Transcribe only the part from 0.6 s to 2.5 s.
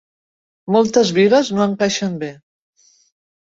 Moltes bigues no encaixen bé.